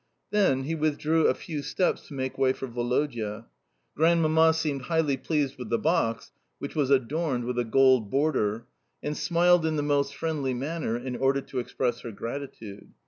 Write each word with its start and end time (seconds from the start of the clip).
Then 0.31 0.63
he 0.63 0.73
withdrew 0.73 1.27
a 1.27 1.35
few 1.35 1.61
steps 1.61 2.07
to 2.07 2.15
make 2.15 2.35
way 2.35 2.53
for 2.53 2.65
Woloda. 2.65 3.45
Grandmamma 3.95 4.55
seemed 4.55 4.81
highly 4.89 5.15
pleased 5.15 5.59
with 5.59 5.69
the 5.69 5.77
box 5.77 6.31
(which 6.57 6.73
was 6.75 6.89
adorned 6.89 7.45
with 7.45 7.59
a 7.59 7.63
gold 7.63 8.09
border), 8.09 8.65
and 9.03 9.15
smiled 9.15 9.63
in 9.63 9.75
the 9.75 9.83
most 9.83 10.15
friendly 10.15 10.55
manner 10.55 10.97
in 10.97 11.15
order 11.15 11.41
to 11.41 11.59
express 11.59 11.99
her 11.99 12.11
gratitude. 12.11 12.93